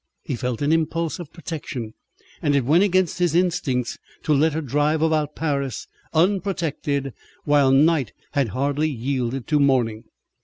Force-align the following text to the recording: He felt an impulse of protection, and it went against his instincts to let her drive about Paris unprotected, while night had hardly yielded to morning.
He 0.23 0.35
felt 0.35 0.63
an 0.63 0.71
impulse 0.71 1.19
of 1.19 1.31
protection, 1.31 1.93
and 2.41 2.55
it 2.55 2.65
went 2.65 2.83
against 2.83 3.19
his 3.19 3.35
instincts 3.35 3.99
to 4.23 4.33
let 4.33 4.53
her 4.53 4.61
drive 4.61 4.99
about 5.03 5.35
Paris 5.35 5.85
unprotected, 6.11 7.13
while 7.43 7.69
night 7.71 8.11
had 8.31 8.47
hardly 8.49 8.89
yielded 8.89 9.45
to 9.49 9.59
morning. 9.59 10.05